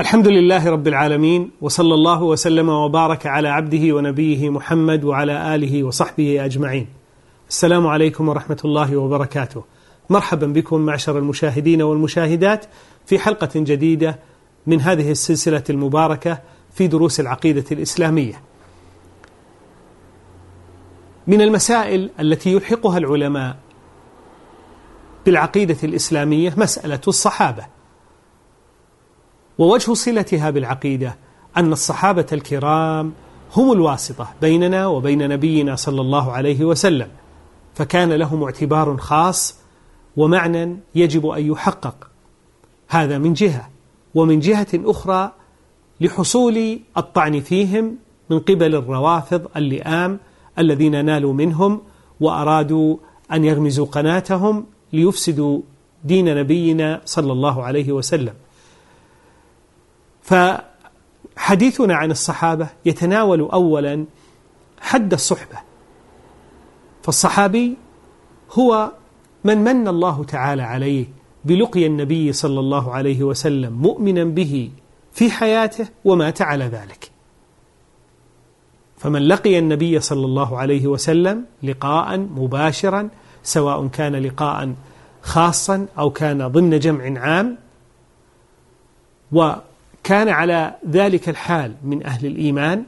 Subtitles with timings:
[0.00, 6.44] الحمد لله رب العالمين وصلى الله وسلم وبارك على عبده ونبيه محمد وعلى آله وصحبه
[6.44, 6.86] أجمعين
[7.48, 9.64] السلام عليكم ورحمة الله وبركاته
[10.10, 12.64] مرحبا بكم معشر المشاهدين والمشاهدات
[13.06, 14.18] في حلقة جديدة
[14.66, 16.40] من هذه السلسلة المباركة
[16.74, 18.40] في دروس العقيدة الإسلامية
[21.26, 23.56] من المسائل التي يلحقها العلماء
[25.26, 27.73] بالعقيدة الإسلامية مسألة الصحابة
[29.58, 31.16] ووجه صلتها بالعقيدة
[31.56, 33.12] أن الصحابة الكرام
[33.56, 37.08] هم الواسطة بيننا وبين نبينا صلى الله عليه وسلم
[37.74, 39.58] فكان لهم اعتبار خاص
[40.16, 42.10] ومعنى يجب أن يحقق
[42.88, 43.70] هذا من جهة
[44.14, 45.32] ومن جهة أخرى
[46.00, 47.96] لحصول الطعن فيهم
[48.30, 50.18] من قبل الروافض اللئام
[50.58, 51.80] الذين نالوا منهم
[52.20, 52.96] وأرادوا
[53.32, 55.60] أن يغمزوا قناتهم ليفسدوا
[56.04, 58.34] دين نبينا صلى الله عليه وسلم
[60.24, 64.04] فحديثنا عن الصحابة يتناول أولا
[64.80, 65.58] حد الصحبة
[67.02, 67.76] فالصحابي
[68.52, 68.92] هو
[69.44, 71.06] من من الله تعالى عليه
[71.44, 74.70] بلقي النبي صلى الله عليه وسلم مؤمنا به
[75.12, 77.10] في حياته ومات على ذلك
[78.98, 83.08] فمن لقي النبي صلى الله عليه وسلم لقاء مباشرا
[83.42, 84.74] سواء كان لقاء
[85.22, 87.56] خاصا أو كان ضمن جمع عام
[89.32, 89.52] و
[90.04, 92.84] كان على ذلك الحال من أهل الإيمان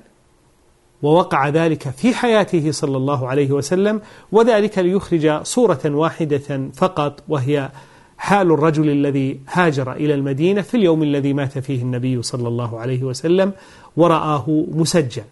[1.03, 4.01] ووقع ذلك في حياته صلى الله عليه وسلم
[4.33, 7.71] وذلك ليخرج صورة واحدة فقط وهي
[8.19, 13.03] حال الرجل الذي هاجر إلى المدينة في اليوم الذي مات فيه النبي صلى الله عليه
[13.03, 13.53] وسلم
[13.97, 15.23] ورآه مسجل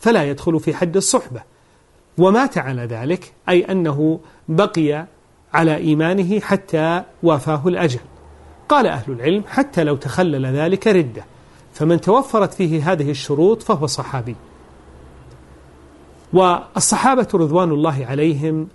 [0.00, 1.42] فلا يدخل في حد الصحبة
[2.18, 5.06] ومات على ذلك أي أنه بقي
[5.52, 8.00] على إيمانه حتى وافاه الأجل
[8.72, 11.24] قال أهل العلم حتى لو تخلل ذلك ردة
[11.72, 14.36] فمن توفرت فيه هذه الشروط فهو صحابي
[16.32, 18.68] والصحابة رضوان الله عليهم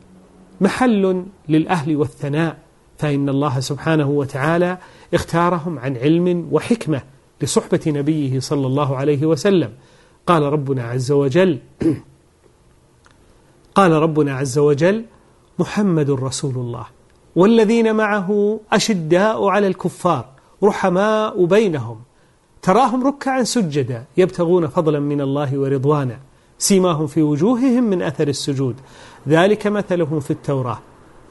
[0.62, 2.58] محل للأهل والثناء
[2.98, 4.78] فإن الله سبحانه وتعالى
[5.14, 7.02] اختارهم عن علم وحكمة
[7.42, 9.70] لصحبة نبيه صلى الله عليه وسلم
[10.28, 11.60] قال ربنا عز وجل
[13.76, 15.04] قال ربنا عز وجل
[15.60, 16.97] محمد رسول الله
[17.38, 20.26] والذين معه أشداء على الكفار
[20.64, 22.00] رحماء بينهم
[22.62, 26.20] تراهم ركعا سجدا يبتغون فضلا من الله ورضوانا
[26.58, 28.76] سيماهم في وجوههم من أثر السجود
[29.28, 30.80] ذلك مثلهم في التوراة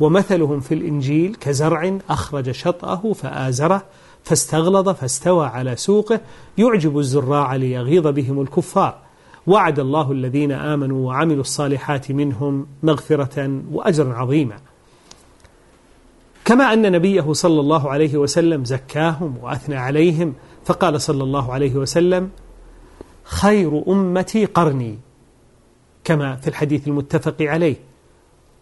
[0.00, 3.82] ومثلهم في الإنجيل كزرع أخرج شطأه فآزره
[4.24, 6.20] فاستغلظ فاستوى على سوقه
[6.58, 8.94] يعجب الزراع ليغيظ بهم الكفار
[9.46, 14.56] وعد الله الذين آمنوا وعملوا الصالحات منهم مغفرة وأجرا عظيما
[16.46, 20.34] كما أن نبيه صلى الله عليه وسلم زكاهم وأثنى عليهم
[20.64, 22.30] فقال صلى الله عليه وسلم
[23.24, 24.98] خير أمتي قرني
[26.04, 27.76] كما في الحديث المتفق عليه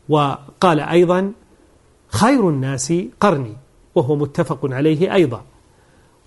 [0.09, 1.33] وقال أيضا
[2.09, 3.57] خير الناس قرني
[3.95, 5.43] وهو متفق عليه أيضا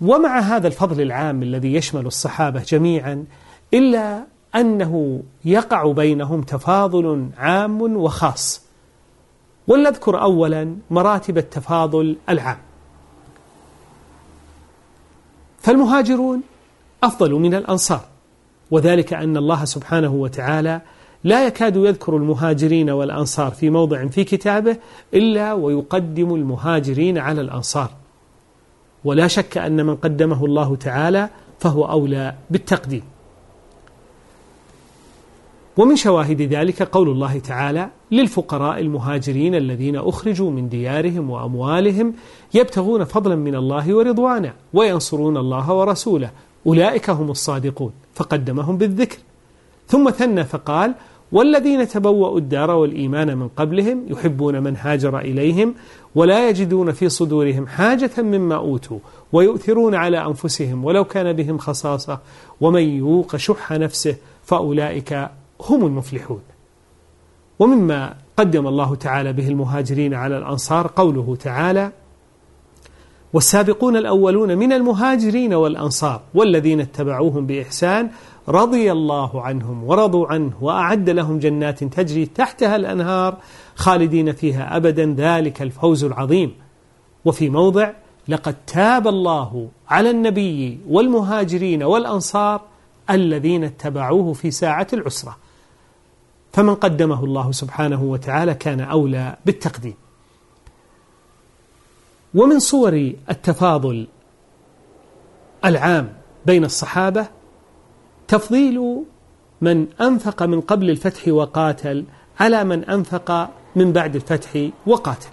[0.01, 3.25] ومع هذا الفضل العام الذي يشمل الصحابة جميعا
[3.73, 4.25] إلا
[4.55, 8.66] أنه يقع بينهم تفاضل عام وخاص
[9.67, 12.57] ولنذكر أولا مراتب التفاضل العام
[15.61, 16.41] فالمهاجرون
[17.03, 18.01] أفضل من الأنصار
[18.71, 20.81] وذلك أن الله سبحانه وتعالى
[21.23, 24.77] لا يكاد يذكر المهاجرين والأنصار في موضع في كتابه
[25.13, 27.89] إلا ويقدم المهاجرين على الأنصار
[29.03, 31.29] ولا شك أن من قدمه الله تعالى
[31.59, 33.03] فهو أولى بالتقديم
[35.77, 42.13] ومن شواهد ذلك قول الله تعالى للفقراء المهاجرين الذين أخرجوا من ديارهم وأموالهم
[42.53, 46.29] يبتغون فضلا من الله ورضوانا وينصرون الله ورسوله
[46.67, 49.17] أولئك هم الصادقون فقدمهم بالذكر
[49.87, 50.95] ثم ثنى فقال
[51.31, 55.75] والذين تبوأوا الدار والإيمان من قبلهم يحبون من هاجر إليهم
[56.15, 58.99] ولا يجدون في صدورهم حاجة مما أوتوا
[59.33, 62.19] ويؤثرون على أنفسهم ولو كان بهم خصاصة
[62.61, 65.27] ومن يوق شح نفسه فأولئك
[65.61, 66.41] هم المفلحون
[67.59, 71.91] ومما قدم الله تعالى به المهاجرين على الأنصار قوله تعالى
[73.33, 78.09] والسابقون الأولون من المهاجرين والأنصار والذين اتبعوهم بإحسان
[78.47, 83.37] رضي الله عنهم ورضوا عنه وأعد لهم جنات تجري تحتها الأنهار
[83.75, 86.53] خالدين فيها أبدا ذلك الفوز العظيم
[87.25, 87.89] وفي موضع
[88.27, 92.61] لقد تاب الله على النبي والمهاجرين والأنصار
[93.09, 95.37] الذين اتبعوه في ساعة العسرة
[96.53, 99.93] فمن قدمه الله سبحانه وتعالى كان أولى بالتقديم
[102.35, 104.07] ومن صور التفاضل
[105.65, 106.13] العام
[106.45, 107.27] بين الصحابة
[108.27, 108.97] تفضيل
[109.61, 112.05] من أنفق من قبل الفتح وقاتل
[112.39, 115.29] على من أنفق من بعد الفتح وقاتل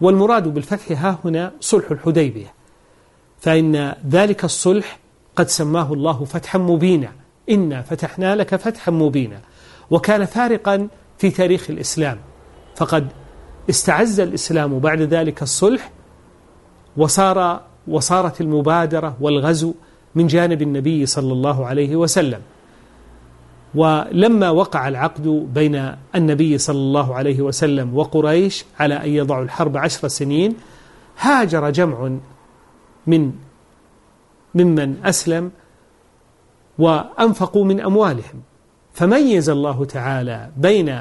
[0.00, 2.52] والمراد بالفتح ها هنا صلح الحديبية
[3.40, 4.98] فإن ذلك الصلح
[5.36, 7.12] قد سماه الله فتحا مبينا
[7.50, 9.40] إنا فتحنا لك فتحا مبينا
[9.90, 10.88] وكان فارقا
[11.18, 12.18] في تاريخ الإسلام
[12.76, 13.06] فقد
[13.70, 15.90] استعز الإسلام بعد ذلك الصلح
[16.96, 19.74] وصار وصارت المبادرة والغزو
[20.14, 22.40] من جانب النبي صلى الله عليه وسلم
[23.74, 30.08] ولما وقع العقد بين النبي صلى الله عليه وسلم وقريش على أن يضعوا الحرب عشر
[30.08, 30.54] سنين
[31.20, 32.12] هاجر جمع
[33.06, 33.32] من
[34.54, 35.50] ممن أسلم
[36.78, 38.42] وأنفقوا من أموالهم
[38.96, 41.00] فميز الله تعالى بين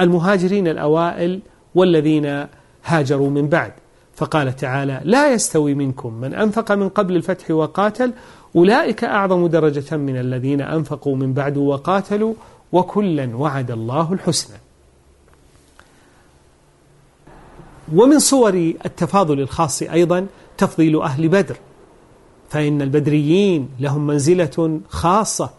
[0.00, 1.40] المهاجرين الأوائل
[1.74, 2.46] والذين
[2.84, 3.72] هاجروا من بعد
[4.14, 8.12] فقال تعالى لا يستوي منكم من أنفق من قبل الفتح وقاتل
[8.56, 12.34] أولئك أعظم درجة من الذين أنفقوا من بعد وقاتلوا
[12.72, 14.56] وكلا وعد الله الحسنى
[17.94, 18.54] ومن صور
[18.84, 20.26] التفاضل الخاص أيضا
[20.58, 21.56] تفضيل أهل بدر
[22.50, 25.50] فإن البدريين لهم منزلة خاصة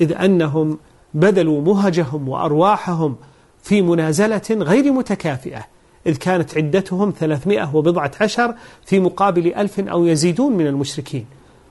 [0.00, 0.78] إذ أنهم
[1.14, 3.16] بذلوا مهجهم وأرواحهم
[3.62, 5.60] في منازلة غير متكافئة
[6.06, 8.54] إذ كانت عدتهم ثلاثمائة وبضعة عشر
[8.86, 11.26] في مقابل ألف أو يزيدون من المشركين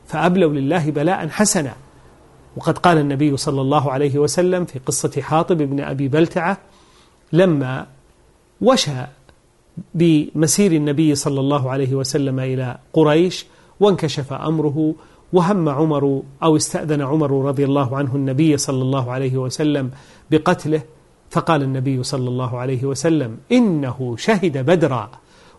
[0.08, 1.74] فأبلوا لله بلاء حسنا
[2.58, 6.58] وقد قال النبي صلى الله عليه وسلم في قصة حاطب بن أبي بلتعة
[7.34, 7.88] لما
[8.62, 9.06] وشى
[9.94, 13.46] بمسير النبي صلى الله عليه وسلم إلى قريش
[13.80, 14.96] وانكشف أمره
[15.34, 19.92] وهم عمر أو استأذن عمر رضي الله عنه النبي صلى الله عليه وسلم
[20.32, 20.82] بقتله
[21.32, 25.10] فقال النبي صلى الله عليه وسلم إنه شهد بدرا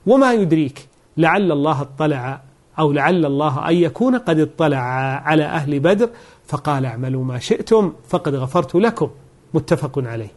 [0.06, 2.42] وما يدريك لعل الله اطلع
[2.78, 4.78] أو لعل الله أن يكون قد اطلع
[5.24, 6.10] على أهل بدر
[6.46, 9.10] فقال اعملوا ما شئتم فقد غفرت لكم
[9.54, 10.30] متفق عليه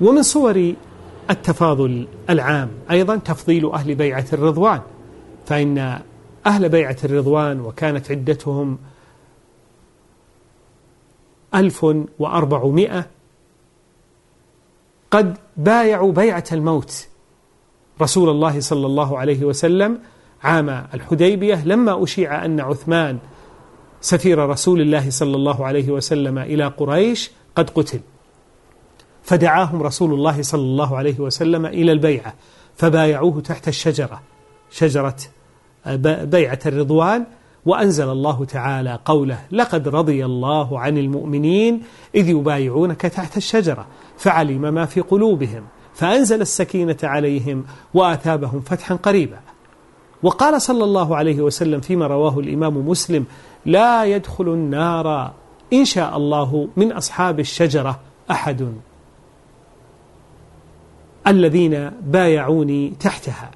[0.00, 0.72] ومن صور
[1.30, 4.80] التفاضل العام أيضا تفضيل أهل بيعة الرضوان
[5.46, 5.98] فإن
[6.46, 8.78] أهل بيعة الرضوان وكانت عدتهم
[11.54, 11.86] ألف
[12.18, 13.06] وأربعمائة
[15.10, 17.08] قد بايعوا بيعة الموت
[18.00, 19.98] رسول الله صلى الله عليه وسلم
[20.42, 23.18] عام الحديبية لما أشيع أن عثمان
[24.00, 28.00] سفير رسول الله صلى الله عليه وسلم إلى قريش قد قتل
[29.22, 32.34] فدعاهم رسول الله صلى الله عليه وسلم إلى البيعة
[32.76, 34.20] فبايعوه تحت الشجرة
[34.70, 35.16] شجرة
[36.24, 37.26] بيعة الرضوان
[37.66, 41.82] وأنزل الله تعالى قوله لقد رضي الله عن المؤمنين
[42.14, 43.86] إذ يبايعونك تحت الشجرة
[44.18, 45.62] فعلم ما في قلوبهم
[45.94, 47.64] فأنزل السكينة عليهم
[47.94, 49.38] وأثابهم فتحا قريبا
[50.22, 53.24] وقال صلى الله عليه وسلم فيما رواه الإمام مسلم
[53.66, 55.32] لا يدخل النار
[55.72, 58.00] إن شاء الله من أصحاب الشجرة
[58.30, 58.72] أحد
[61.26, 63.50] الذين بايعوني تحتها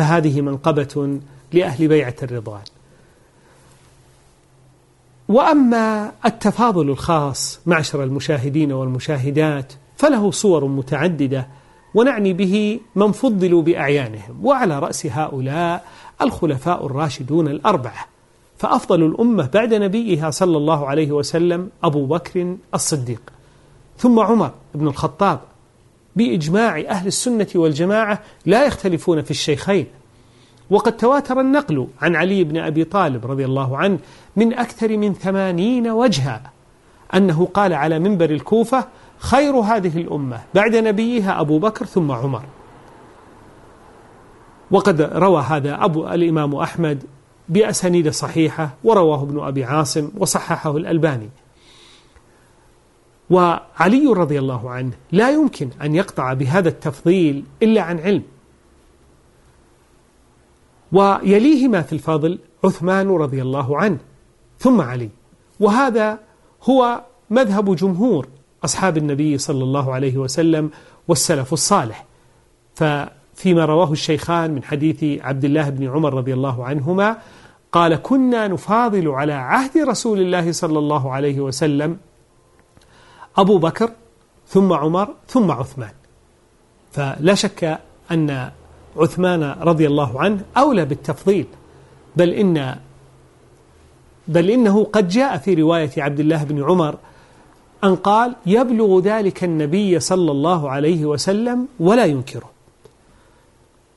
[0.00, 1.20] فهذه منقبة
[1.52, 2.60] لأهل بيعة الرضوان
[5.28, 11.48] وأما التفاضل الخاص معشر المشاهدين والمشاهدات فله صور متعددة
[11.94, 15.84] ونعني به من فضلوا بأعيانهم وعلى رأس هؤلاء
[16.22, 18.06] الخلفاء الراشدون الأربعة
[18.58, 23.22] فأفضل الأمة بعد نبيها صلى الله عليه وسلم أبو بكر الصديق
[23.98, 25.40] ثم عمر بن الخطاب
[26.16, 29.86] بإجماع أهل السنة والجماعة لا يختلفون في الشيخين
[30.70, 33.98] وقد تواتر النقل عن علي بن أبي طالب رضي الله عنه
[34.36, 36.42] من أكثر من ثمانين وجها
[37.14, 38.88] أنه قال على منبر الكوفة
[39.18, 42.42] خير هذه الأمة بعد نبيها أبو بكر ثم عمر
[44.70, 47.04] وقد روى هذا أبو الإمام أحمد
[47.48, 51.28] بأسانيد صحيحة ورواه ابن أبي عاصم وصححه الألباني
[53.30, 58.22] وعلي رضي الله عنه لا يمكن أن يقطع بهذا التفضيل إلا عن علم
[60.92, 63.98] ويليهما في الفضل عثمان رضي الله عنه
[64.58, 65.10] ثم علي
[65.60, 66.18] وهذا
[66.62, 68.28] هو مذهب جمهور
[68.64, 70.70] أصحاب النبي صلى الله عليه وسلم
[71.08, 72.04] والسلف الصالح
[72.74, 77.16] ففيما رواه الشيخان من حديث عبد الله بن عمر رضي الله عنهما
[77.72, 81.96] قال كنا نفاضل على عهد رسول الله صلى الله عليه وسلم
[83.36, 83.90] أبو بكر
[84.48, 85.90] ثم عمر ثم عثمان
[86.92, 87.78] فلا شك
[88.12, 88.50] أن
[88.96, 91.46] عثمان رضي الله عنه أولى بالتفضيل
[92.16, 92.76] بل إن
[94.28, 96.96] بل إنه قد جاء في رواية عبد الله بن عمر
[97.84, 102.50] أن قال يبلغ ذلك النبي صلى الله عليه وسلم ولا ينكره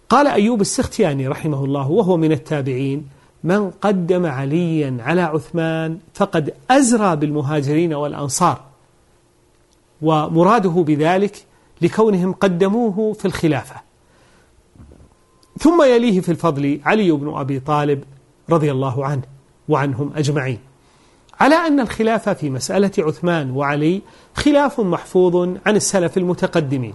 [0.10, 3.08] قال أيوب السختياني رحمه الله وهو من التابعين
[3.44, 8.62] من قدم عليا على عثمان فقد أزرى بالمهاجرين والأنصار
[10.04, 11.44] ومراده بذلك
[11.82, 13.76] لكونهم قدموه في الخلافة
[15.60, 18.04] ثم يليه في الفضل علي بن أبي طالب
[18.50, 19.22] رضي الله عنه
[19.70, 20.60] وعنهم أجمعين
[21.40, 24.02] على أن الخلافة في مسألة عثمان وعلي
[24.36, 26.94] خلاف محفوظ عن السلف المتقدمين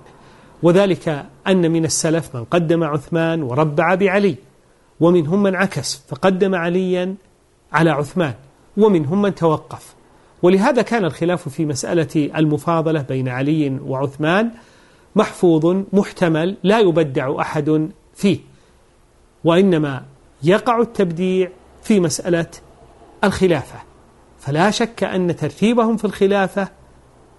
[0.62, 4.36] وذلك أن من السلف من قدم عثمان وربع بعلي
[5.00, 7.14] ومنهم من عكس فقدم عليا
[7.72, 8.34] على عثمان
[8.76, 9.94] ومنهم من توقف
[10.42, 14.50] ولهذا كان الخلاف في مسألة المفاضلة بين علي وعثمان
[15.16, 18.38] محفوظ محتمل لا يبدع أحد فيه
[19.44, 20.04] وإنما
[20.42, 21.48] يقع التبديع
[21.82, 22.46] في مسألة
[23.24, 23.78] الخلافة
[24.40, 26.68] فلا شك أن ترتيبهم في الخلافة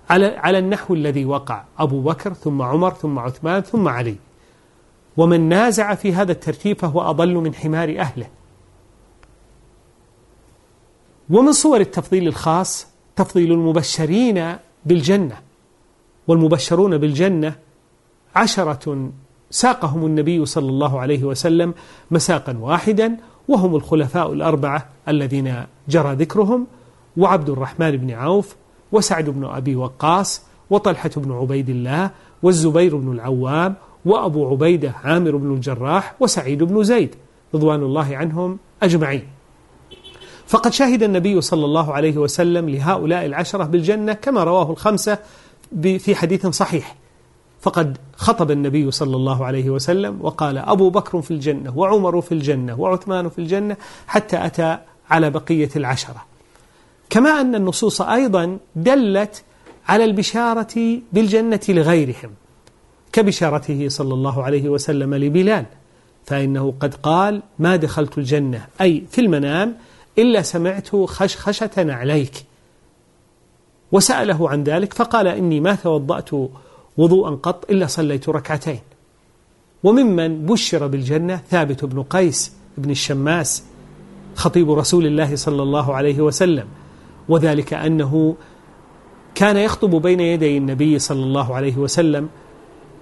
[0.10, 4.16] على على النحو الذي وقع أبو بكر ثم عمر ثم عثمان ثم علي
[5.18, 8.28] ومن نازع في هذا الترتيب فهو أضل من حمار أهله
[11.30, 12.89] ومن صور التفضيل الخاص
[13.20, 15.36] تفضيل المبشرين بالجنة
[16.28, 17.56] والمبشرون بالجنة
[18.36, 19.12] عشرة
[19.52, 21.74] ساقهم النبي صلى الله عليه وسلم
[22.12, 26.68] مساقا واحدا وهم الخلفاء الأربعة الذين جرى ذكرهم
[27.18, 28.56] وعبد الرحمن بن عوف
[28.92, 32.12] وسعد بن أبي وقاص وطلحة بن عبيد الله
[32.44, 37.16] والزبير بن العوام وأبو عبيدة عامر بن الجراح وسعيد بن زيد
[37.54, 39.24] رضوان الله عنهم أجمعين
[40.50, 45.18] فقد شهد النبي صلى الله عليه وسلم لهؤلاء العشرة بالجنة كما رواه الخمسة
[45.84, 46.96] في حديث صحيح
[47.62, 52.80] فقد خطب النبي صلى الله عليه وسلم وقال أبو بكر في الجنة وعمر في الجنة
[52.80, 53.78] وعثمان في الجنة
[54.08, 54.78] حتى أتى
[55.10, 56.26] على بقية العشرة
[57.10, 59.44] كما أن النصوص أيضا دلت
[59.88, 62.32] على البشارة بالجنة لغيرهم
[63.14, 65.66] كبشارته صلى الله عليه وسلم لبلال
[66.26, 69.76] فإنه قد قال ما دخلت الجنة أي في المنام
[70.22, 72.46] إلا سمعته خشخشة عليك
[73.92, 76.30] وسأله عن ذلك فقال إني ما توضأت
[76.98, 78.80] وضوءا قط إلا صليت ركعتين
[79.84, 83.64] وممن بشر بالجنة ثابت بن قيس بن الشماس
[84.36, 86.68] خطيب رسول الله صلى الله عليه وسلم
[87.30, 88.36] وذلك أنه
[89.36, 92.30] كان يخطب بين يدي النبي صلى الله عليه وسلم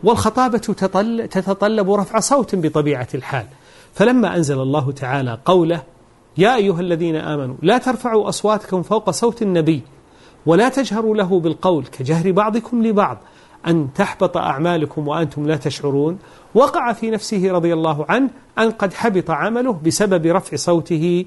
[0.03, 3.45] والخطابة تتطلب رفع صوت بطبيعة الحال
[3.93, 5.81] فلما أنزل الله تعالى قوله
[6.37, 9.81] يا أيها الذين آمنوا لا ترفعوا أصواتكم فوق صوت النبي
[10.45, 13.17] ولا تجهروا له بالقول كجهر بعضكم لبعض
[13.67, 16.19] أن تحبط أعمالكم وأنتم لا تشعرون
[16.55, 18.29] وقع في نفسه رضي الله عنه
[18.59, 21.25] أن قد حبط عمله بسبب رفع صوته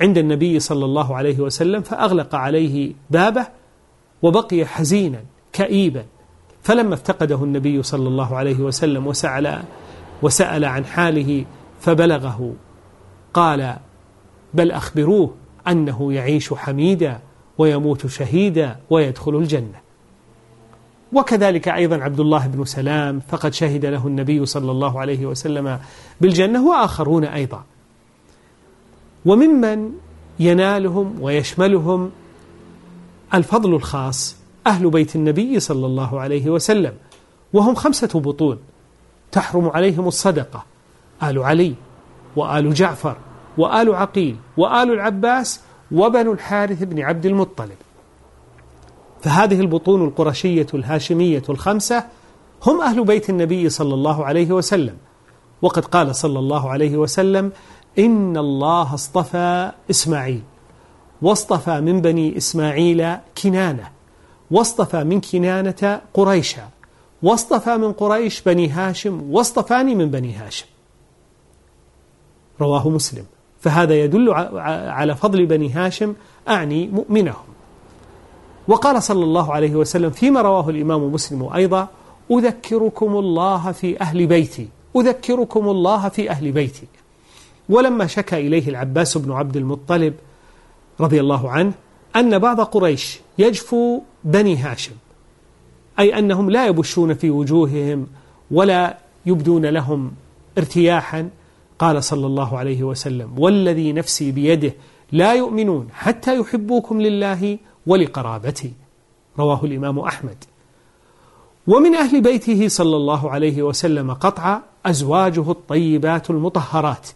[0.00, 3.46] عند النبي صلى الله عليه وسلم فأغلق عليه بابه
[4.22, 5.20] وبقي حزينا
[5.52, 6.04] كئيبا
[6.62, 9.62] فلما افتقده النبي صلى الله عليه وسلم وسأل,
[10.22, 11.44] وسأل عن حاله
[11.80, 12.52] فبلغه
[13.34, 13.76] قال
[14.54, 15.34] بل أخبروه
[15.68, 17.20] أنه يعيش حميدا
[17.58, 19.80] ويموت شهيدا ويدخل الجنة
[21.12, 25.78] وكذلك أيضا عبد الله بن سلام فقد شهد له النبي صلى الله عليه وسلم
[26.20, 27.64] بالجنة وآخرون أيضا
[29.26, 29.90] وممن
[30.40, 32.10] ينالهم ويشملهم
[33.34, 36.92] الفضل الخاص أهل بيت النبي صلى الله عليه وسلم
[37.52, 38.58] وهم خمسة بطون
[39.32, 40.64] تحرم عليهم الصدقة
[41.22, 41.74] آل علي
[42.36, 43.16] وآل جعفر
[43.58, 45.60] وآل عقيل وآل العباس
[45.92, 47.74] وبنو الحارث بن عبد المطلب
[49.22, 52.04] فهذه البطون القرشية الهاشمية الخمسة
[52.66, 54.96] هم أهل بيت النبي صلى الله عليه وسلم
[55.62, 57.52] وقد قال صلى الله عليه وسلم
[57.98, 60.42] إن الله اصطفى إسماعيل
[61.22, 63.90] واصطفى من بني إسماعيل كنانة
[64.50, 66.68] واصطفى من كنانة قريشا
[67.22, 70.66] واصطفى من قريش بني هاشم واصطفاني من بني هاشم
[72.60, 73.24] رواه مسلم
[73.64, 74.30] فهذا يدل
[74.98, 76.14] على فضل بني هاشم
[76.48, 77.44] أعني مؤمنهم
[78.68, 81.88] وقال صلى الله عليه وسلم فيما رواه الإمام مسلم أيضا
[82.32, 86.86] أذكركم الله في أهل بيتي أذكركم الله في أهل بيتي
[87.68, 90.14] ولما شكى إليه العباس بن عبد المطلب
[91.00, 91.72] رضي الله عنه
[92.16, 94.92] أن بعض قريش يجفو بني هاشم
[95.98, 98.06] أي أنهم لا يبشون في وجوههم
[98.50, 100.12] ولا يبدون لهم
[100.58, 101.28] ارتياحا
[101.78, 104.72] قال صلى الله عليه وسلم والذي نفسي بيده
[105.12, 108.72] لا يؤمنون حتى يحبوكم لله ولقرابته
[109.38, 110.44] رواه الإمام أحمد
[111.66, 117.08] ومن أهل بيته صلى الله عليه وسلم قطع أزواجه الطيبات المطهرات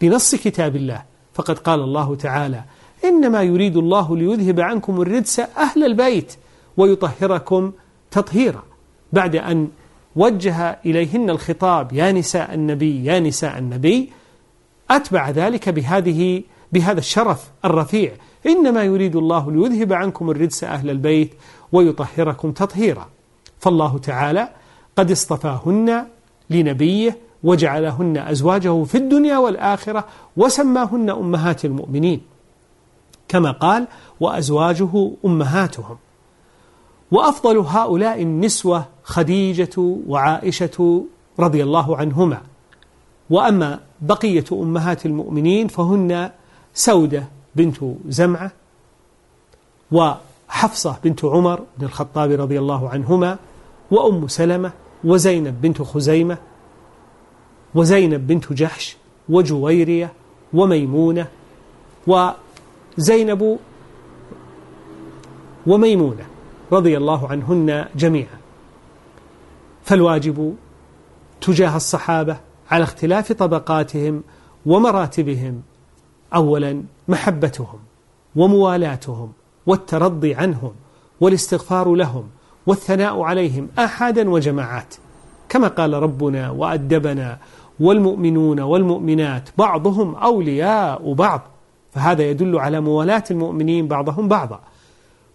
[0.00, 1.02] بنص كتاب الله
[1.34, 2.64] فقد قال الله تعالى
[3.04, 6.34] إنما يريد الله ليذهب عنكم الرجس أهل البيت
[6.76, 7.72] ويطهركم
[8.10, 8.62] تطهيرا
[9.12, 9.68] بعد أن
[10.16, 14.10] وجه إليهن الخطاب يا نساء النبي يا نساء النبي
[14.90, 16.42] أتبع ذلك بهذه
[16.72, 18.12] بهذا الشرف الرفيع
[18.46, 21.34] إنما يريد الله ليذهب عنكم الرجس أهل البيت
[21.72, 23.08] ويطهركم تطهيرا
[23.60, 24.48] فالله تعالى
[24.96, 26.06] قد اصطفاهن
[26.50, 30.04] لنبيه وجعلهن أزواجه في الدنيا والآخرة
[30.36, 32.20] وسماهن أمهات المؤمنين
[33.28, 33.86] كما قال
[34.20, 35.96] وأزواجه أمهاتهم
[37.14, 41.04] وأفضل هؤلاء النسوة خديجة وعائشة
[41.40, 42.40] رضي الله عنهما
[43.30, 46.30] وأما بقية أمهات المؤمنين فهن
[46.74, 47.76] سودة بنت
[48.08, 48.52] زمعة
[49.92, 53.38] وحفصة بنت عمر بن الخطاب رضي الله عنهما
[53.90, 54.72] وأم سلمة
[55.04, 56.38] وزينب بنت خزيمة
[57.74, 58.96] وزينب بنت جحش
[59.28, 60.12] وجويرية
[60.54, 61.26] وميمونة
[62.08, 63.58] وزينب
[65.66, 66.24] وميمونة
[66.74, 68.38] رضي الله عنهن جميعا
[69.84, 70.54] فالواجب
[71.40, 72.36] تجاه الصحابة
[72.70, 74.22] على اختلاف طبقاتهم
[74.66, 75.62] ومراتبهم
[76.34, 77.78] أولا محبتهم
[78.36, 79.32] وموالاتهم
[79.66, 80.72] والترضي عنهم
[81.20, 82.24] والاستغفار لهم
[82.66, 84.94] والثناء عليهم أحدا وجماعات
[85.48, 87.38] كما قال ربنا وأدبنا
[87.80, 91.40] والمؤمنون والمؤمنات بعضهم أولياء بعض
[91.92, 94.60] فهذا يدل على موالاة المؤمنين بعضهم بعضا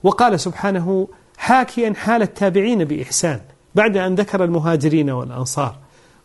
[0.04, 1.08] وقال سبحانه
[1.40, 3.42] حاكيا حال التابعين بإحسان
[3.76, 5.76] بعد أن ذكر المهاجرين والأنصار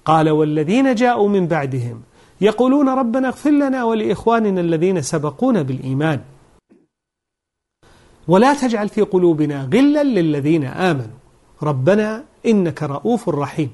[0.04, 2.02] قال والذين جاءوا من بعدهم
[2.40, 6.20] يقولون ربنا اغفر لنا ولإخواننا الذين سبقونا بالإيمان
[8.28, 11.16] ولا تجعل في قلوبنا غلا للذين آمنوا
[11.62, 13.70] ربنا إنك رؤوف رحيم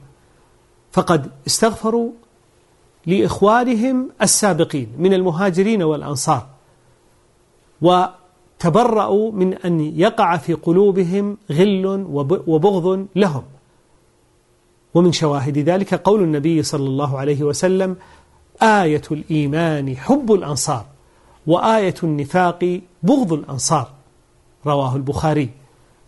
[0.92, 2.10] فقد استغفروا
[3.06, 6.46] لإخوانهم السابقين من المهاجرين والأنصار
[7.82, 8.04] و
[8.60, 12.06] تبرأوا من أن يقع في قلوبهم غل
[12.48, 13.42] وبغض لهم
[14.94, 17.96] ومن شواهد ذلك قول النبي صلى الله عليه وسلم
[18.62, 20.84] آية الإيمان حب الأنصار
[21.46, 23.90] وآية النفاق بغض الأنصار
[24.66, 25.50] رواه البخاري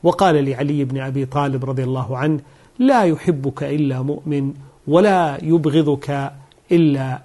[0.02, 2.40] وقال لعلي بن أبي طالب رضي الله عنه
[2.78, 4.54] لا يحبك إلا مؤمن
[4.86, 6.32] ولا يبغضك
[6.72, 7.22] إلا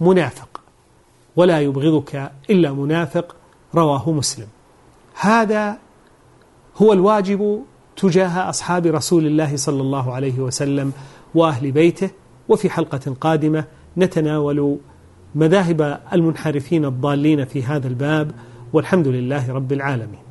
[0.00, 0.60] منافق
[1.36, 3.36] ولا يبغضك إلا منافق
[3.74, 4.46] رواه مسلم
[5.20, 5.78] هذا
[6.76, 7.62] هو الواجب
[7.96, 10.92] تجاه أصحاب رسول الله صلى الله عليه وسلم
[11.34, 12.10] وأهل بيته
[12.48, 13.64] وفي حلقة قادمة
[13.98, 14.78] نتناول
[15.34, 18.30] مذاهب المنحرفين الضالين في هذا الباب
[18.72, 20.23] والحمد لله رب العالمين